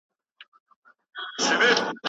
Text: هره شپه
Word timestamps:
هره 1.45 1.69
شپه 1.75 1.89